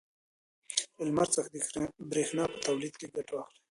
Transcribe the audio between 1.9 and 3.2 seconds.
برېښنا په تولید کې